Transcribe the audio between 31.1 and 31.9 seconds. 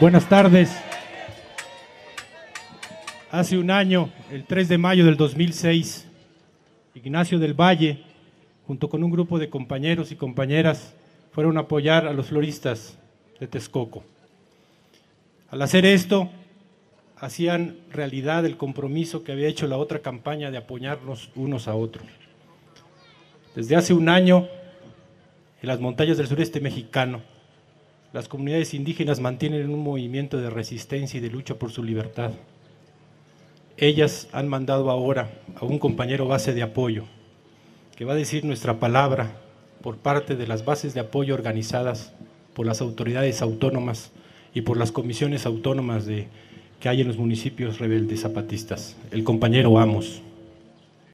y de lucha por su